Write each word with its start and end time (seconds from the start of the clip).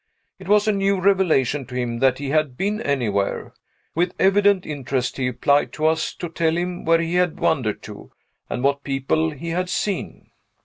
It 0.39 0.47
was 0.47 0.67
a 0.67 0.71
new 0.71 0.99
revelation 0.99 1.67
to 1.67 1.75
him 1.75 1.99
that 1.99 2.17
he 2.17 2.29
had 2.31 2.57
been 2.57 2.81
anywhere. 2.81 3.53
With 3.93 4.15
evident 4.17 4.65
interest, 4.65 5.17
he 5.17 5.27
applied 5.27 5.71
to 5.73 5.85
us 5.85 6.15
to 6.15 6.27
tell 6.27 6.57
him 6.57 6.85
where 6.85 6.99
he 6.99 7.13
had 7.13 7.39
wandered 7.39 7.83
to, 7.83 8.11
and 8.49 8.63
what 8.63 8.83
people 8.83 9.29
he 9.29 9.49
had 9.49 9.69
seen! 9.69 10.31